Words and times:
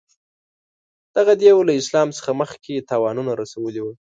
دغه 1.15 1.33
دېو 1.41 1.57
له 1.67 1.73
اسلام 1.81 2.07
څخه 2.17 2.31
مخکې 2.41 2.85
تاوانونه 2.89 3.31
رسولي 3.41 3.81
وه. 3.83 3.93